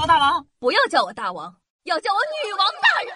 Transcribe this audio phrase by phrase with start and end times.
[0.00, 1.52] 我大王，不要叫我大王，
[1.82, 3.12] 要叫我女王大人。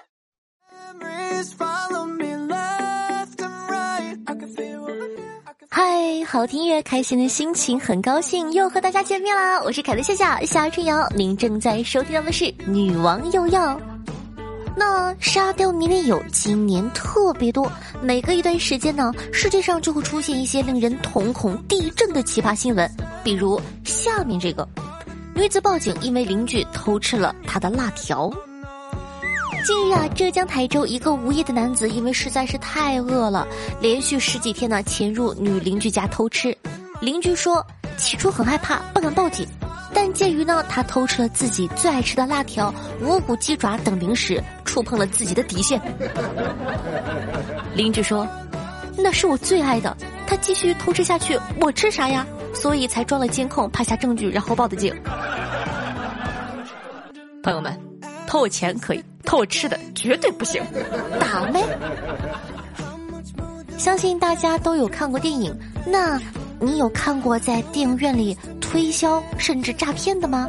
[5.70, 9.62] 嗨，好听音乐，开心的心情，很高兴又和大家见面啦！
[9.62, 13.76] 我是凯的夏夏夏春瑶，您正在收听到的是《女王又要》。
[14.76, 17.70] 那沙雕迷恋友今年特别多，
[18.00, 22.90] 每隔一段时间呢，世界上就会出现一些令人瞳孔地震的奇葩新闻，
[23.22, 24.68] 比如下面这个：
[25.34, 28.30] 女子报警，因为邻居偷吃了她的辣条。
[29.64, 33.46] 近日啊，浙江台州一个无业的男子因为实在是太饿了，
[33.80, 36.56] 连续十几天呢潜入女邻居家偷吃。
[37.00, 37.64] 邻居说，
[37.96, 39.46] 起初很害怕，不敢报警，
[39.94, 45.80] 但鉴于呢他偷吃了自己最爱吃的辣条、无骨鸡爪等零食，触碰了自己的底线。
[47.74, 48.28] 邻居说，
[48.98, 49.96] 那是我最爱的，
[50.26, 52.26] 他继续偷吃下去，我吃啥呀？
[52.54, 54.94] 所以才装了监控，拍下证据，然后报的警。
[57.42, 57.78] 朋友们，
[58.26, 59.04] 偷钱可以。
[59.24, 60.60] 偷吃的绝对不行，
[61.18, 61.62] 打呗。
[63.78, 65.56] 相信大家都有看过电影，
[65.86, 66.20] 那
[66.58, 70.48] 你有看过在电影院里推销甚至诈骗的吗？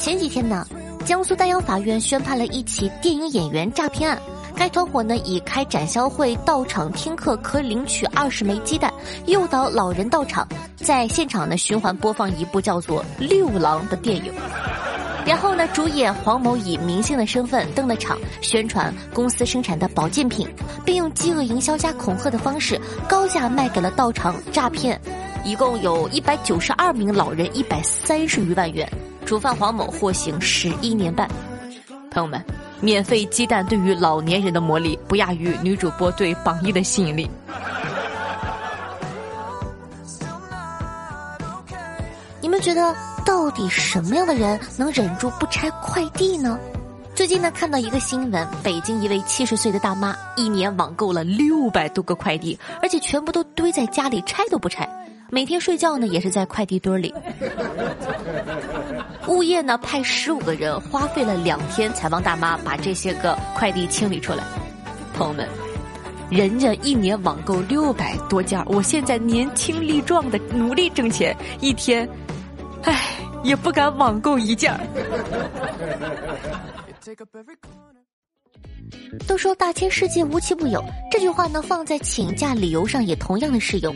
[0.00, 0.66] 前几天呢，
[1.04, 4.18] 江苏丹阳法院宣判了一起电影演员诈骗案，
[4.56, 8.92] 该团伙呢以开展销会到场听课可领取二十枚鸡蛋，
[9.26, 10.46] 诱导老人到场，
[10.76, 14.32] 在现场呢循环播放一部叫做《六郎》的电影。
[15.26, 20.46] 然后呢，主演黄某以明星的身份登了场，宣传公司生产的保健品，
[20.84, 25.00] 并用饥饿营销加恐吓的方式高价卖给了到场诈骗，
[25.42, 28.86] 一共有一百九十二名老人一百三十余万元，
[29.24, 31.26] 主犯黄某获刑十一年半。
[32.10, 32.44] 朋友们，
[32.84, 37.30] 免费鸡蛋对于老年人的魔力不亚于女主播对榜一的吸引力。
[42.42, 42.94] 你们觉得？
[43.24, 46.58] 到底什么样的人能忍住不拆快递呢？
[47.14, 54.86] 最近呢，看到一个新闻，北京一位七十岁的大妈一年网购了六百多个快递，而且全部都堆在家里，拆都不拆。
[55.30, 57.14] 每天睡觉呢，也是在快递堆里。
[59.26, 64.44] 物业呢，派十五个人，花费了两天才帮大妈把这些个快递清理出来。
[65.14, 65.48] 朋友们，
[66.30, 72.08] 人家一年网购六百多件，我现在年轻力壮的努力挣钱，一天。
[72.82, 74.72] 唉，也不敢网购一件。
[79.26, 83.94] 都说大千世界无奇不有，这句话呢放在请假理由上也同样的适用。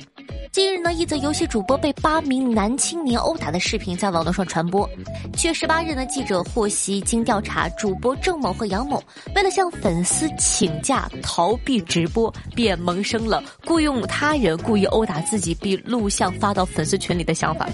[0.51, 4.89] 近日呢，一则游戏主播被八名男青年殴打的视频在网络上传播。
[5.35, 9.01] 七月十八日呢，记者获悉，经调查，主播郑某和杨某
[9.37, 17.69] 为了向粉丝请假逃避直播，便萌生了雇佣他人故意殴打自己并录像发到粉丝群里的想法。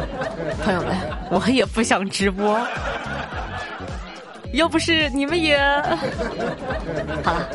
[0.62, 0.94] 朋友们，
[1.30, 2.60] 我也不想直播。
[4.52, 5.58] 要不是你们也
[7.24, 7.48] 好了。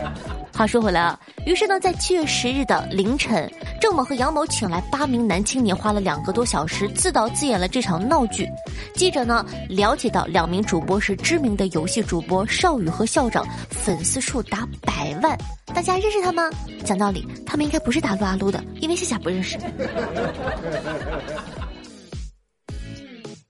[0.54, 3.52] 话说回来啊，于是呢，在七月十日的凌晨，
[3.82, 8.50] 郑某和杨某请来八名男青年，花了两个多小时自导自演了这场闹剧。
[8.94, 15.38] 记者呢了解到，两名主播是知名的游戏主播少宇和校长，粉丝数达百万。
[15.74, 16.50] 大家认识他吗？
[16.86, 19.58] 讲道理，他们应该不是打撸啊撸的，因为夏夏不认识。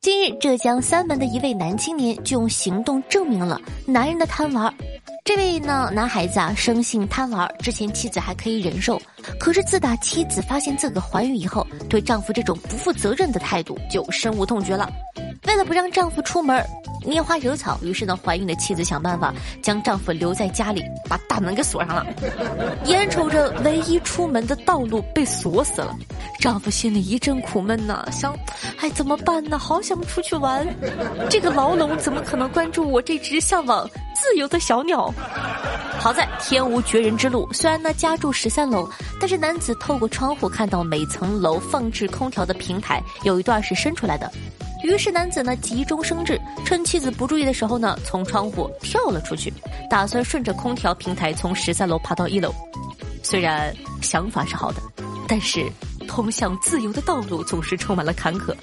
[0.06, 4.72] 近日，浙江三门的一位男青年就用行动证明了男人的贪玩。
[5.24, 9.02] 这位呢，男孩子啊，生性贪玩，之前妻子还可以忍受，
[9.40, 14.88] 可是自打妻子发现自个怀孕以后，对丈夫这种不负责任的态度就深恶痛绝了。
[15.48, 16.64] 为了不让丈夫出门
[17.04, 22.06] 拈花惹草，于是呢，怀孕的妻子想办法将丈夫留在家里，把大门给锁上了。
[22.86, 25.96] 眼瞅着唯一出门的道路被锁死了，
[26.40, 28.36] 丈夫心里一阵苦闷呐，想，
[28.80, 29.60] 哎，怎么办呢？
[29.60, 30.68] 好想出去玩，
[31.30, 35.14] 这个牢笼怎么可能关住我这只向往自由的小鸟？
[36.00, 38.90] 好在天无绝人之路，虽然呢家住十三楼，
[39.20, 44.32] 但是男子透过窗户看到每层楼放置空调的平台有一段是伸出来的。
[44.86, 49.52] 于是男子呢急中生智，趁妻子不注意的时候呢，从窗户跳了出去，
[49.90, 52.54] 打算顺着空调平台从十三楼爬到一楼。
[53.24, 54.82] 虽然想法是好的，
[55.28, 55.66] 但是
[56.08, 58.54] 通向自由的道路总是充满了坎坷。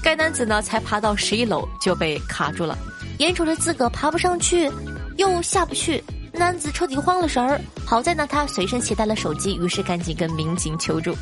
[0.00, 2.78] 该男子呢才爬到十一楼就被卡住了，
[3.18, 4.70] 眼瞅着自个爬不上去，
[5.16, 6.02] 又下不去，
[6.32, 7.60] 男子彻底慌了神儿。
[7.84, 11.12] 好在呢他随身携带了手机，于是赶紧跟民警求助。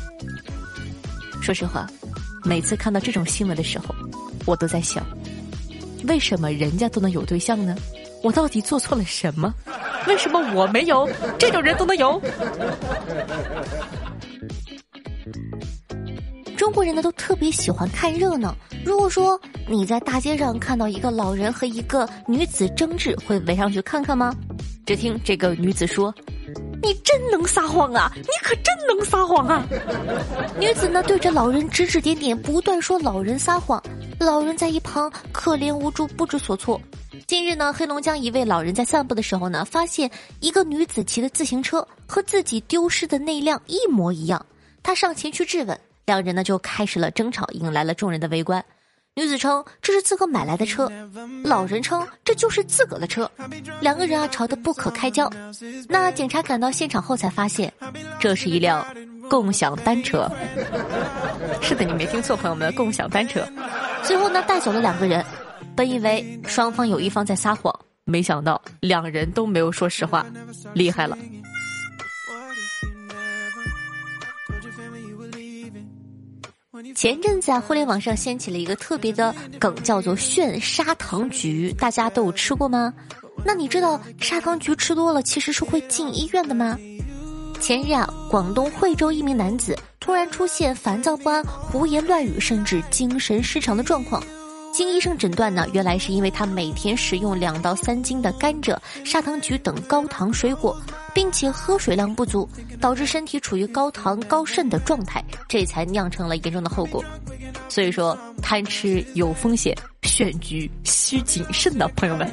[1.41, 1.87] 说实话，
[2.43, 3.95] 每次看到这种新闻的时候。
[4.47, 5.05] 我都在想，
[6.07, 7.75] 为什么人家都能有对象呢？
[8.23, 9.53] 我到底做错了什么？
[10.07, 11.07] 为什么我没有？
[11.37, 12.19] 这种人都能有？
[16.55, 18.55] 中国人呢都特别喜欢看热闹，
[18.85, 24.33] 如果说你在大街上看到一个老人和一个女子争执，会围上去看看吗？
[24.85, 26.13] 只听这个女子说
[26.81, 28.09] ：“你真能撒谎啊！
[28.15, 29.65] 你可真能撒谎啊！”
[30.57, 33.83] 女子呢对着老人指指点点，不断说老人撒谎。
[34.19, 36.81] 老人在一旁可怜无助，不知所措。
[37.27, 40.09] 近日呢，黑龙江一位老人在散步的时候呢，发现
[40.39, 44.43] 一个女子骑的自行车和自己丢失的那辆一模一样。
[44.81, 48.63] 他上前去质问，两人呢就开始了争吵，引来了众人的围观。
[49.13, 50.91] 女子称这是自个买来的车，
[51.43, 53.29] 老人称这就是自个的车，
[53.81, 55.31] 两个人啊吵得不可开交。
[55.87, 57.71] 那警察赶到现场后才发现，
[58.19, 58.85] 这是一辆
[59.27, 60.29] 共享单车。
[61.61, 63.43] 是的，你没听错，朋友们，共享单车。
[64.07, 65.23] 最后呢，带走了两个人。
[65.75, 70.25] 本以为双方有一方在撒谎，没想到两人都没有说实话，
[70.73, 71.17] 厉害了。
[76.95, 82.93] 前阵子啊，互联网上掀起了一个特别的梗，叫做“炫砂糖橘”，大家都有吃过吗？
[83.43, 86.77] 那你知道砂糖橘吃多了其实是会进医院的吗？
[87.59, 89.77] 前日啊，广东惠州一名男子
[90.07, 94.23] 突然出现烦躁不安、胡言乱语，甚至精神失常的状况。
[94.71, 100.79] 经医生诊断呢，原来是因为他每天食用两到三斤的甘蔗、砂糖橘等高糖水果，
[101.13, 102.47] 并且喝水量不足，
[102.79, 107.03] 导致身体处于高糖高渗的状态，这才酿成了严重的后果。
[107.67, 112.31] 所以说，贪吃有风险，选橘需谨慎的朋友们。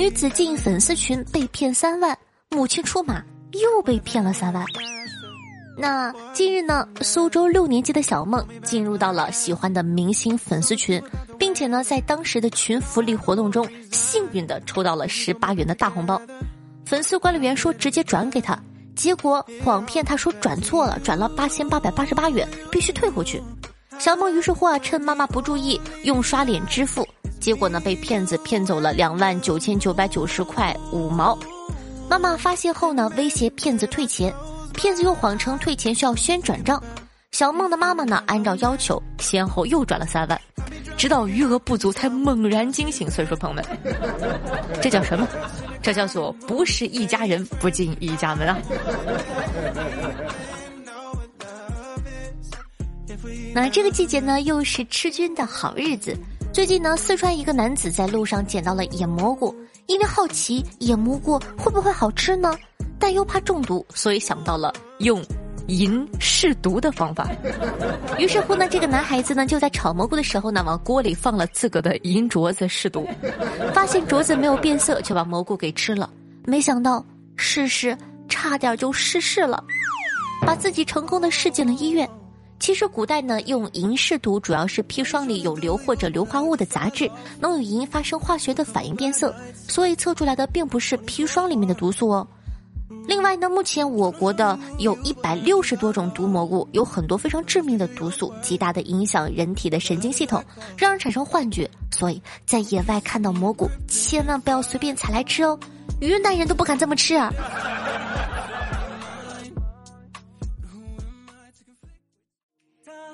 [0.00, 2.16] 女子进粉丝群被骗三万，
[2.48, 4.64] 母亲出马又被骗了三万。
[5.76, 11.02] 那近日呢，苏州六年级的小梦进入到了喜欢的明星粉丝群，
[11.38, 16.18] 并且呢，在当时的群福利活动中，幸运的抽到了十八元的大红包。
[16.86, 18.58] 粉丝管理员说直接转给他，
[18.96, 23.38] 结果谎骗他说转错了，转了八千八百八十八元，必须退回去。
[23.98, 27.06] 小梦于是乎啊，趁妈妈不注意，用刷脸支付，
[27.40, 31.36] 结果呢，被骗子骗走了两万九千九百九十块五毛。
[32.08, 34.32] 妈妈发现后呢，威胁骗子退钱。
[34.72, 36.82] 骗子又谎称退钱需要先转账，
[37.32, 40.40] 小梦的妈妈呢，按照要求先后又转了三万，
[40.96, 43.10] 直到余额不足才猛然惊醒。
[43.10, 43.64] 所以说，朋友们，
[44.80, 45.26] 这叫什么？
[45.82, 48.58] 这叫做不是一家人不进一家门啊！
[53.52, 56.16] 那这个季节呢，又是吃菌的好日子。
[56.52, 59.54] 最近呢，四川一个男子在路上捡到了野蘑菇，
[59.86, 62.52] 因为好奇野蘑菇会不会好吃呢？
[62.98, 65.24] 但又怕中毒，所以想到了用
[65.68, 67.30] 银试毒的方法。
[68.18, 73.08] 于是乎呢，这个男孩子呢就在炒蘑菇的时候呢，往锅里放了自个的银镯子试毒，
[73.72, 76.10] 发现镯子没有变色，就把蘑菇给吃了。
[76.46, 77.04] 没想到
[77.36, 77.96] 试试
[78.28, 79.62] 差点就逝世了，
[80.44, 82.08] 把自己成功的试进了医院。
[82.60, 87.10] 其实古代呢，用银试毒主要是砒霜里有硫或者硫化物的杂质
[87.40, 92.28] 能与银发生化学的反应变色，所以测出来的并不是砒霜里面的毒素哦。
[93.06, 100.44] 另外呢，目前我国的有一百六十多种毒蘑菇，有很多非常致命的毒素，极大的影响人体的神经系统，
[100.76, 101.68] 让人产生幻觉。
[101.90, 105.58] 所以在野外看到蘑菇，千万不要随便采来吃哦，
[106.00, 107.32] 云南人都不敢这么吃啊。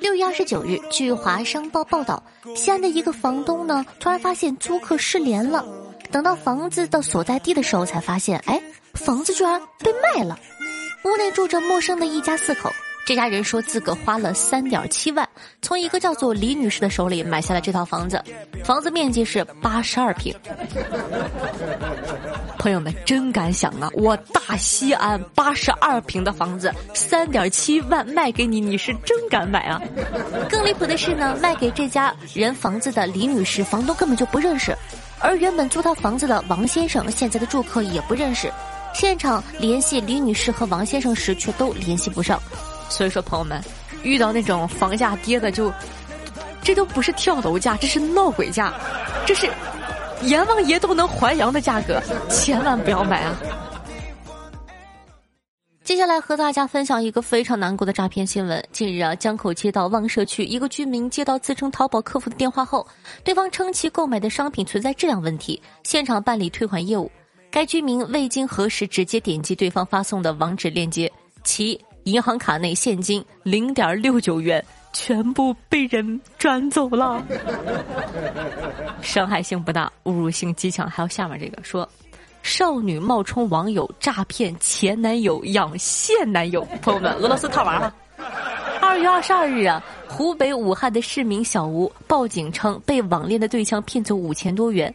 [0.00, 2.22] 六月二十九日，据华商报报道，
[2.54, 5.64] 西安的一个房东呢，突然发现租客失联了，
[6.10, 8.60] 等到房子到所在地的时候，才发现，哎。
[8.94, 10.38] 房子居然被卖了，
[11.04, 12.70] 屋内住着陌生的一家四口。
[13.06, 15.26] 这家人说自个花了三点七万，
[15.62, 18.20] 从一个叫做李女士的手里买下了这套房子，
[18.64, 20.34] 房子面积是八十二平。
[22.58, 23.88] 朋友们真敢想啊！
[23.94, 29.80] 我大西安八十二平的房子，三点七万卖给你，你是真敢买啊！
[30.50, 34.76] 更离谱的是呢，卖给这家人房子的李女士，房东根本就不认识，
[35.20, 38.52] 而原本租套房子的王先生，现在的住客也不认识。
[38.92, 42.42] 现场联系李女士和王先生时，却都联系不上。
[42.88, 43.62] 所以说，朋友们，
[44.02, 45.72] 遇到那种房价跌的，就
[46.62, 48.72] 这都不是跳楼价，这是闹鬼价，
[49.26, 49.50] 这是
[50.22, 52.00] 阎王爷都能还阳的价格，
[52.30, 53.36] 千万不要买啊！
[55.84, 58.64] 接下来和大家分享一个非常难过的诈骗新闻。
[58.72, 62.84] 近日啊，江口街道望社区一个居民接到自称淘宝客服的电话后，
[63.22, 67.08] 对方称其购买的商品存在质量问题，现场办理退款业务。
[67.52, 71.10] 该居民未经核实，直接点击对方发送的网址链接，
[71.44, 77.20] 其银行卡内现金零点六九元全部被人转走了。
[79.02, 80.88] 伤害性不大，侮辱性极强。
[80.88, 81.86] 还有下面这个说，
[82.44, 86.64] 少女冒充网友诈骗前男友养现男友。
[86.80, 87.92] 朋友们，俄罗斯套娃了。
[88.80, 94.94] 二月二十二日啊，湖北武汉的市民小吴报警称被网恋的对象骗走五千多元。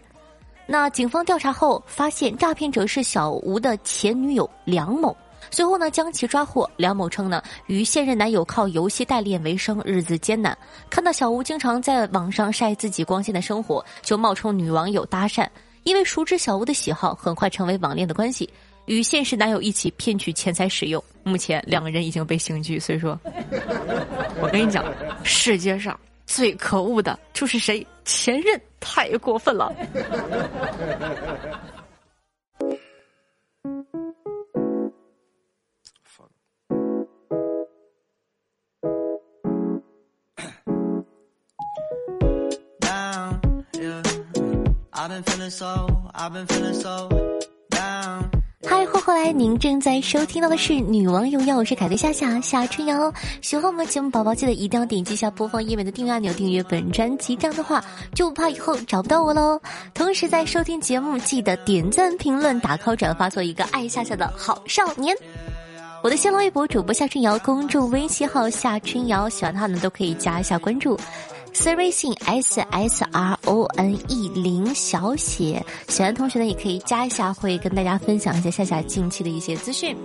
[0.65, 5.13] 那警方调查后发现，诈骗者是小吴的前女友梁某。
[5.49, 6.69] 随后呢，将其抓获。
[6.77, 10.55] 梁某称呢，与现任男友靠游戏代练为生，日子艰难。
[10.89, 15.47] 看到小吴经常在网上晒自己光鲜的生活，就冒充女网友搭讪。
[15.83, 18.47] 因为熟知小吴的喜好，很快成为网恋的关系，
[18.85, 21.03] 与现实男友一起骗取钱财使用。
[21.23, 22.79] 目前两个人已经被刑拘。
[22.79, 23.19] 所以说，
[24.39, 24.85] 我跟你讲，
[25.23, 27.85] 世界上最可恶的就是谁？
[28.05, 29.73] 前任太过分了。
[45.11, 45.17] 嗨，
[49.03, 49.33] 欢迎来！
[49.33, 53.13] 您正在收听到的是《女王有药》，我是凯的夏夏夏春瑶。
[53.41, 57.35] 喜欢我们节目宝宝，记得一定要点击一下播放页面的订阅按钮，订阅本专辑。
[57.35, 57.83] 这样的话，
[58.15, 59.59] 就不怕以后找不到我喽。
[59.93, 65.13] 同时，在收听节目，记得点赞、评论、打 call、转发，做一个爱夏夏的好少年。
[66.03, 70.97] 我的新浪微博主播夏春瑶，公众微信号夏春瑶，喜欢他的都可以加一下关注。
[71.53, 79.95] 私微信 s s r o n e 零小写，喜欢同学呢也可以加一下，会跟大家分享一下夏夏近期的一些资讯。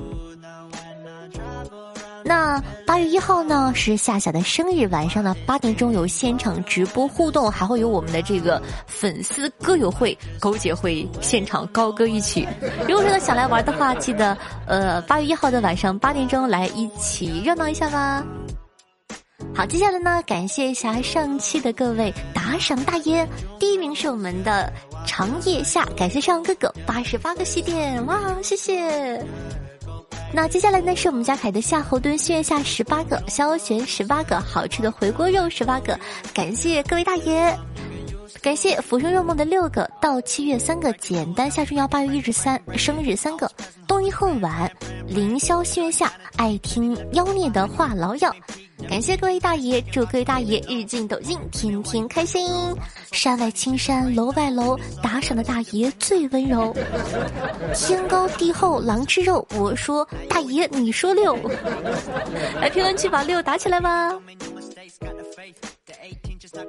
[2.25, 12.47] 那八月一号呢是夏夏的生日，晚上呢八点钟有现场直播互动，还会有我们的这个粉丝歌友会、勾姐会现场高歌一曲。
[12.88, 14.37] 如果说呢想来玩的话，记得
[14.67, 18.25] 呃八月一号的晚上八点钟来一起热闹一下吧。
[19.57, 23.27] 好，接下来呢，感谢一下上期的各位打赏大爷。
[23.59, 24.71] 第一名是我们的
[25.07, 29.25] 长夜下，感谢上哥哥八十八个西点，哇，谢谢。
[30.31, 35.99] 那接下来呢，是我们家凯的夏侯惇线下十八个，萧玄十八个，好吃的回锅肉十八个，
[36.35, 37.59] 感谢各位大爷。
[38.43, 43.50] 感谢浮生若梦的六个，到七月三个，简单夏春瑶八月一日三生日三个，
[43.87, 44.71] 冬一恨晚，
[45.07, 48.35] 凌霄西月下，爱听妖孽的话痨药。
[48.88, 52.47] 感谢各位大爷，祝各位大爷日进斗金，天天开心。
[53.11, 56.75] 山外青山楼外楼，打赏的大爷最温柔。
[57.75, 61.37] 天高地厚狼吃肉，我说大爷你说六。
[62.61, 64.12] 来评论区把六打起来吧。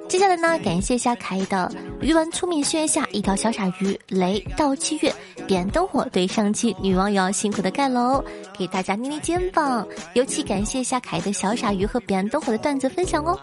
[0.08, 5.14] 接下来呢，感谢一下凯的鱼丸粗面宣下一条小傻鱼雷到七月
[5.46, 8.24] 彼岸灯火对上期女网友辛苦的盖楼，
[8.56, 9.86] 给大家捏捏肩膀。
[10.14, 13.38] 尤其感谢一下凯的小傻鱼和彼岸灯火的段子分享哦。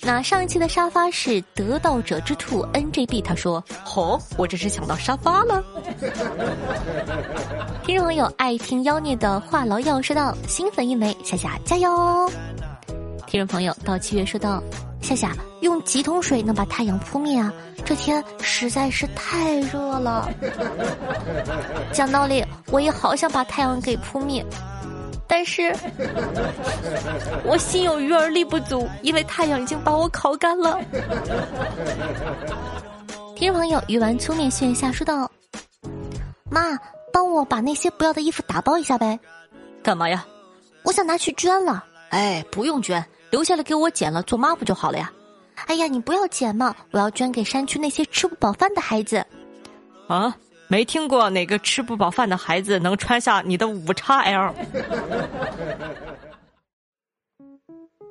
[0.00, 5.64] 那上一期的沙发是得道者之兔 NJB，他说：“吼，我只是想到沙发了。
[7.84, 12.30] ”听众朋友爱听妖孽的话痨要说到新粉一枚，夏夏加油。
[13.26, 14.62] 听众朋友到七月说道。
[15.04, 17.52] 夏夏用几桶水能把太阳扑灭啊？
[17.84, 20.30] 这天实在是太热了。
[21.92, 24.44] 讲道理，我也好想把太阳给扑灭，
[25.28, 25.76] 但是
[27.44, 30.80] 我心有余而力不足，因为太阳已经把我烤干了。
[33.36, 35.30] 听众朋友鱼丸粗面炫下说道
[36.50, 36.78] ：“妈，
[37.12, 39.18] 帮我把那些不要的衣服打包一下呗。”
[39.84, 40.24] 干嘛呀？
[40.82, 41.84] 我想拿去捐了。
[42.08, 43.04] 哎，不用捐。
[43.34, 45.12] 留下来给我捡了做抹布就好了呀！
[45.66, 46.72] 哎呀，你不要捡嘛！
[46.92, 49.26] 我要捐给山区那些吃不饱饭的孩子。
[50.06, 50.36] 啊，
[50.68, 54.54] 没听过哪个吃不饱饭的孩子能穿下你的五叉 L。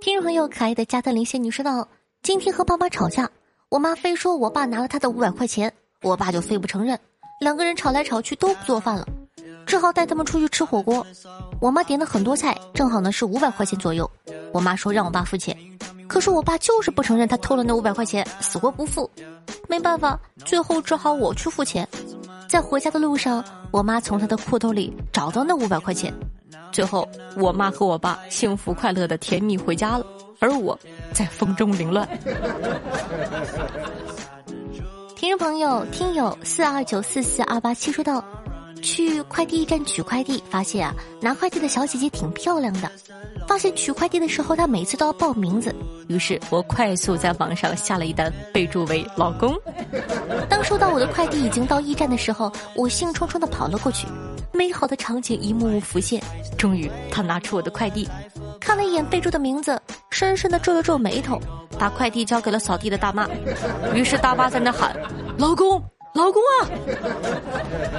[0.01, 1.88] 听众朋友，可爱的加特林仙女说道
[2.22, 3.30] ：“今天和爸妈吵架，
[3.70, 7.00] 我妈非说我爸拿了她的五百块钱，我爸就非不承认，
[7.39, 9.08] 两个人吵来吵去都不做饭了。”
[9.65, 11.08] 只好带他们出去吃火锅，
[11.62, 14.12] 我妈点了很多菜，正好呢是五百块钱左右。
[14.54, 15.58] 我妈说让我爸付钱，
[16.08, 19.10] 可是我爸就是不承认他偷了那五百块钱，死活不付。
[19.68, 21.88] 没办法，最后只好我去付钱。
[22.48, 26.14] 在回家的路上，我妈从他的裤兜里找到那五百块钱。
[26.72, 30.06] 最后，我妈和我爸幸福快乐的甜蜜回家了，
[30.40, 30.78] 而我
[31.14, 32.08] 在风中凌乱。
[35.16, 38.24] 听众朋友，听友四二九四四二八七说道。
[38.84, 42.92] 去快递站取快递，发现啊，拿快递的小姐姐挺漂亮的。
[43.48, 45.74] 发现取快递的时候，她每次都要报名字，
[46.08, 49.58] 于是我快速在网上下了一单，备注为“老公”。
[50.50, 54.08] 当收到我的快递已经到驿站的时候，我兴冲冲的跑了过去，
[54.52, 56.22] 美好的场景一幕幕浮现。
[56.58, 58.08] 终于，他拿出我的快递，
[58.60, 61.40] 看了一眼备注的名字，深深的皱了皱眉头，
[61.80, 63.28] 把快递交给了扫地的大妈。
[63.94, 64.96] 于是大妈在那喊
[65.38, 65.82] ：“老公。”
[66.13, 66.70] 老公啊！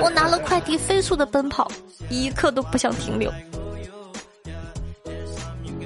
[0.01, 1.69] 我拿了快递飞速的奔跑，
[2.09, 3.33] 一刻都不想停留。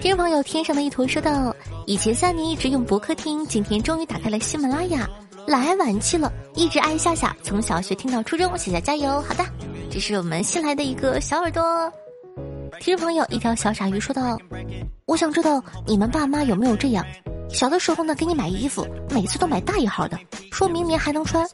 [0.01, 1.55] 听众朋友，天上的一坨说道
[1.87, 5.09] ：“以前三年一直用博客听，今天终于打开了喜马拉雅，
[5.47, 9.23] 来晚期了，一直爱夏夏，从小学听到初中，夏夏加油！
[9.23, 9.45] 好的，
[9.91, 11.63] 这是我们新来的一个小耳朵。
[12.79, 14.39] 听众朋友，一条小傻鱼说道
[15.07, 17.03] ：“我想知道你们爸妈有没有这样，
[17.49, 20.19] 小的时候呢，给你买衣服，每次都买大一号的，
[20.53, 21.45] 说明年还能穿，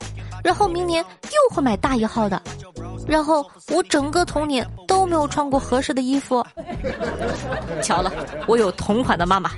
[0.45, 2.41] 然后明年又会买大一号的。”
[3.09, 6.45] 然后我整个童年都没有穿过合适的衣服。
[7.83, 8.13] 巧了，
[8.47, 9.51] 我有同款的妈妈。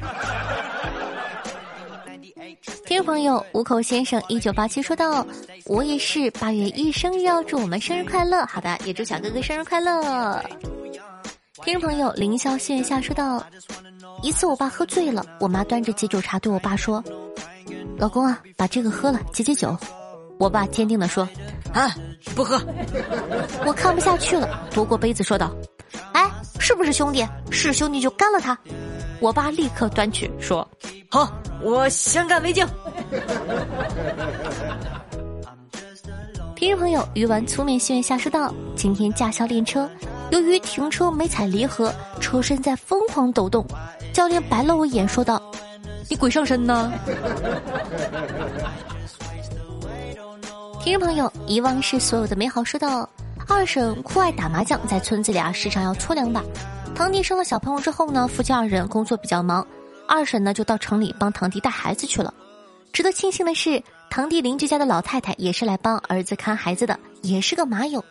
[2.85, 5.27] 听众朋友，五口先生一九八七说道
[5.67, 10.43] ：“我也是八月一生日，要祝我们生日快乐。”好的，也祝小哥哥生日快乐。
[11.65, 13.45] 听众朋友，凌霄线下说道
[14.23, 17.03] ：“一次我爸喝醉了，我妈端着解酒茶对我爸说
[17.99, 19.77] ：‘老公啊，把这个喝了解解酒。’
[20.39, 21.29] 我爸坚定的说。”
[21.75, 21.95] 啊，
[22.35, 22.59] 不喝！
[23.67, 25.55] 我看不下去了，夺过杯子说道
[26.15, 26.27] ：“哎，
[26.59, 27.27] 是不是兄弟？
[27.51, 28.59] 是兄弟就干了他！”
[29.21, 30.67] 我爸立刻端去说
[31.11, 31.31] ：“好，
[31.63, 32.67] 我先干为敬。”
[36.57, 39.87] 听众朋友，鱼丸粗面心愿下说道：“今天驾校练车，
[40.31, 43.67] 由于停车没踩离合，车身在疯狂抖动，
[44.15, 45.43] 教练白了我一眼说道
[46.09, 46.91] ：‘你鬼上身呢！’”
[50.87, 52.63] 听众朋友，遗忘是所有的美好。
[52.63, 53.11] 说到
[53.49, 56.41] 二婶酷爱打麻将，在村子里啊时常要搓两把。
[56.95, 59.67] 堂弟生了小朋友之后呢，夫妻二人工作比较忙，
[60.07, 62.33] 二婶呢就到城里帮堂弟带孩子去了。
[62.93, 68.03] 值得庆幸的是，堂弟邻居家的老太太也是来帮儿子看孩子的，也是个麻友，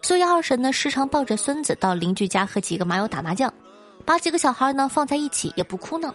[0.00, 3.52] 所以二婶呢时常抱着孙子到邻居家和几个麻友打麻将，
[4.06, 6.10] 把几个小孩呢放在一起也不哭闹。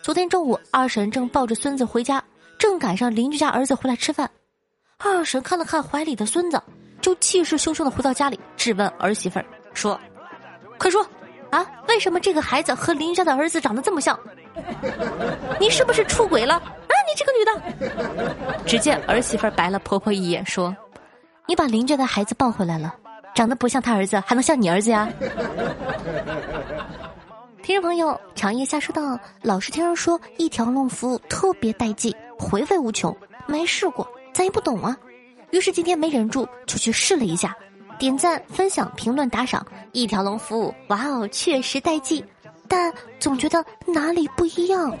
[0.00, 2.24] 昨天中午，二婶正抱着孙子回家，
[2.58, 4.30] 正赶上邻居家儿子回来吃饭。
[5.04, 6.62] 二婶看了看怀里的孙子，
[7.00, 9.44] 就气势汹汹的回到家里，质问儿媳妇儿
[9.74, 9.98] 说
[10.78, 11.04] ：“快说，
[11.50, 14.16] 啊，为什么这个孩子和邻家的儿子长得这么像？
[15.58, 16.54] 你是不是出轨了？
[16.54, 17.52] 啊，你这个女的！”
[18.64, 20.74] 只见儿媳妇儿白了婆婆一眼，说
[21.46, 22.94] ：“你把邻家的孩子抱回来了，
[23.34, 25.08] 长得不像他儿子，还能像你儿子呀？”
[27.62, 34.96] 听众朋友，长夜下说道：“老是听人说一条龙服务特别带劲，回味无穷，没试过。”咱也不懂啊，
[35.50, 37.54] 于是今天没忍住就去试了一下，
[37.98, 42.24] 点赞、分享、评论、打赏，一条龙服务，哇哦，确实带劲，
[42.66, 44.96] 但总觉得哪里不一样。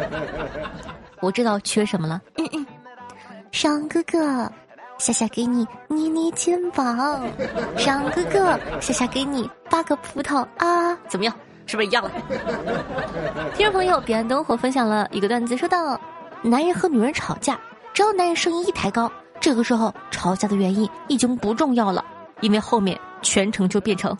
[1.20, 2.66] 我知道缺什么了，嗯嗯，
[3.52, 4.50] 尚哥哥，
[4.98, 7.26] 夏夏给你捏捏肩膀，
[7.76, 11.34] 尚哥哥，夏夏给你扒个葡萄啊，怎么样？
[11.66, 12.10] 是不是一样了？
[13.54, 16.00] 听众朋友，彼岸灯火分享了一个段子，说到
[16.42, 17.58] 男人和女人吵架。
[17.92, 22.04] 只要男人声音一抬高，这个时候吵架的原因已经不重要了，
[22.40, 24.16] 因为后面全程就变成：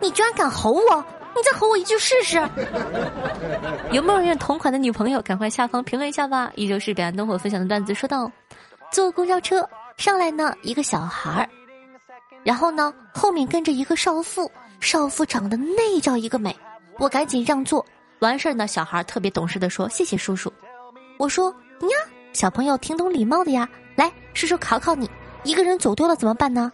[0.00, 1.04] 你居然敢吼我！
[1.32, 2.38] 你再吼我一句试试！
[3.92, 5.22] 有没有人同款的女朋友？
[5.22, 6.50] 赶快下方评论一下吧！
[6.56, 8.30] 依旧是彼岸灯火分享的段子，说到
[8.90, 11.48] 坐公交车上来呢一个小孩儿，
[12.42, 16.56] 然后呢后面跟着一个少妇，少妇长得那叫一个美，
[16.98, 17.84] 我赶紧让座，
[18.18, 20.52] 完事儿呢小孩特别懂事的说谢谢叔叔，
[21.16, 21.48] 我说
[21.82, 21.96] 呀。
[22.32, 25.10] 小朋友挺懂礼貌的呀，来，叔叔考考你，
[25.42, 26.72] 一个人走丢了怎么办呢？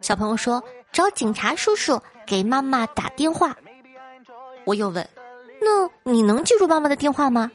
[0.00, 0.62] 小朋友说
[0.92, 3.54] 找警察叔叔给妈妈打电话。
[4.64, 5.06] 我又问，
[5.60, 7.50] 那你能记住妈妈的电话吗？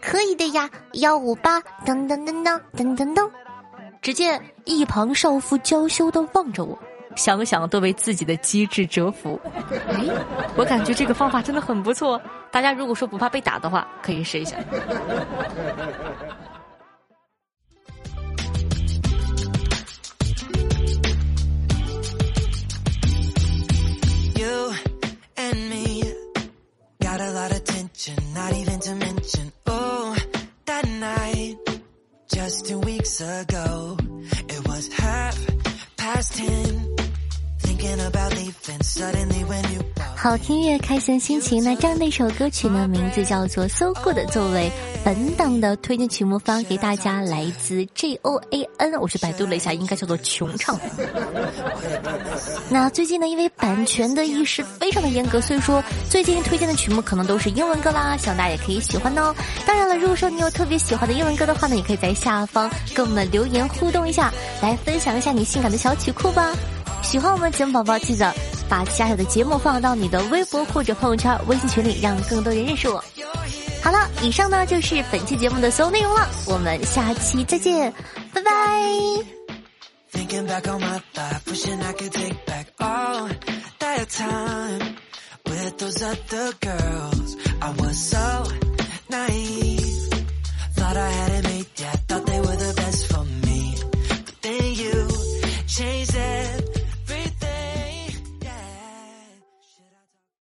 [0.00, 3.30] 可以的呀，幺五八噔噔噔噔噔噔噔。
[4.00, 6.78] 只见一旁少妇娇羞的望着我，
[7.16, 9.40] 想想都为自己的机智折服。
[9.88, 10.04] 哎，
[10.56, 14.56] 我感觉这个方法真的很不错，大家如果说不怕被打的话，可以试一下。
[40.16, 41.62] 好听乐，开心心情。
[41.62, 44.70] 那这样的一首歌曲呢，名字叫做《So Good》，作为
[45.08, 48.92] 本档的推荐曲目发给大家，来自 J O A N。
[49.00, 50.78] 我去百度了一下，应该叫做穷唱。
[52.68, 59.34] 那最近呢，因为版权的意识非常的严格，所以说最近推荐的曲目可能都是英文歌啦，希望大家也可以喜欢哦。
[59.66, 66.52] 当然了，如果说你有特别喜欢的英文歌的话呢，也可以在下方跟我们留言互动一下，来分享一下你性感的小曲库吧。
[67.02, 68.30] 喜欢我们节目宝宝，记得
[68.68, 73.02] 把下有的节目放到你的微博或者朋友圈、微信群里，让更多人认识我。
[73.88, 77.90] 好了，以上呢就是本期节目的所有内容了，我们下期再见，
[78.34, 78.52] 拜拜。